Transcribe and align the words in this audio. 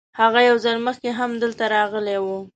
هغه 0.19 0.39
یو 0.49 0.57
ځل 0.65 0.77
مخکې 0.87 1.09
هم 1.17 1.31
دلته 1.43 1.63
راغلی 1.75 2.17
و. 2.23 2.25